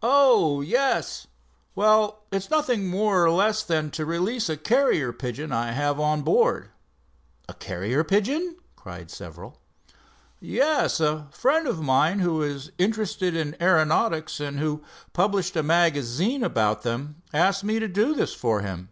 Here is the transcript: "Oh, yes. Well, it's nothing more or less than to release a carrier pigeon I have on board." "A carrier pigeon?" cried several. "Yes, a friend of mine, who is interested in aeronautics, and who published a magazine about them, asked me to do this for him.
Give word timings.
"Oh, 0.00 0.60
yes. 0.60 1.26
Well, 1.74 2.22
it's 2.30 2.50
nothing 2.52 2.86
more 2.86 3.24
or 3.24 3.32
less 3.32 3.64
than 3.64 3.90
to 3.90 4.06
release 4.06 4.48
a 4.48 4.56
carrier 4.56 5.12
pigeon 5.12 5.50
I 5.50 5.72
have 5.72 5.98
on 5.98 6.22
board." 6.22 6.70
"A 7.48 7.54
carrier 7.54 8.04
pigeon?" 8.04 8.54
cried 8.76 9.10
several. 9.10 9.58
"Yes, 10.38 11.00
a 11.00 11.26
friend 11.32 11.66
of 11.66 11.80
mine, 11.82 12.20
who 12.20 12.40
is 12.44 12.70
interested 12.78 13.34
in 13.34 13.60
aeronautics, 13.60 14.38
and 14.38 14.60
who 14.60 14.84
published 15.14 15.56
a 15.56 15.64
magazine 15.64 16.44
about 16.44 16.84
them, 16.84 17.20
asked 17.34 17.64
me 17.64 17.80
to 17.80 17.88
do 17.88 18.14
this 18.14 18.32
for 18.32 18.60
him. 18.60 18.90